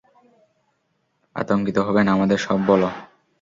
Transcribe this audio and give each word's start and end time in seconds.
আতঙ্কিত 1.35 1.77
হবে 1.77 2.01
না, 2.03 2.11
আমাদের 2.13 2.37
সব 2.37 2.59
বলো। 2.67 2.89